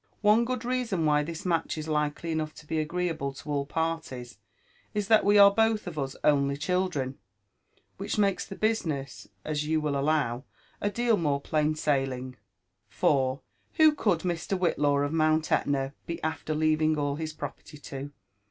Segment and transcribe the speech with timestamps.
[0.21, 4.39] One good reason why this match is likely enough to l>e agreeable to all parlies
[4.95, 7.19] is, that we are both of us only children;
[7.97, 10.45] which makes the business, as you will allow,
[10.81, 12.35] atleal more plain «ailing.
[12.89, 13.41] For,
[13.73, 14.57] who could Mr.
[14.57, 18.11] Whillaw of Mount Etna be after leaving all his property to?